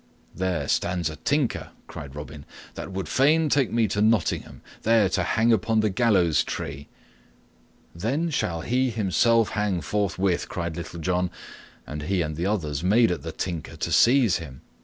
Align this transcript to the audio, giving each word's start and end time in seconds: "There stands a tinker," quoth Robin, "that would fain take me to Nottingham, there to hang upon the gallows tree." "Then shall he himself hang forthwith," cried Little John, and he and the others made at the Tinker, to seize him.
"There 0.33 0.67
stands 0.67 1.11
a 1.11 1.15
tinker," 1.17 1.69
quoth 1.87 2.15
Robin, 2.15 2.43
"that 2.73 2.91
would 2.91 3.07
fain 3.07 3.49
take 3.49 3.71
me 3.71 3.87
to 3.89 4.01
Nottingham, 4.01 4.61
there 4.81 5.07
to 5.09 5.21
hang 5.21 5.53
upon 5.53 5.81
the 5.81 5.91
gallows 5.91 6.43
tree." 6.43 6.87
"Then 7.93 8.31
shall 8.31 8.61
he 8.61 8.89
himself 8.89 9.49
hang 9.49 9.79
forthwith," 9.79 10.49
cried 10.49 10.75
Little 10.75 11.01
John, 11.01 11.29
and 11.85 12.01
he 12.01 12.23
and 12.23 12.35
the 12.35 12.47
others 12.47 12.83
made 12.83 13.11
at 13.11 13.21
the 13.21 13.31
Tinker, 13.31 13.75
to 13.75 13.91
seize 13.91 14.37
him. 14.37 14.61